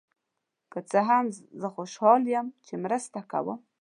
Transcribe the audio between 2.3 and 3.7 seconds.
یم چې مرسته کوم.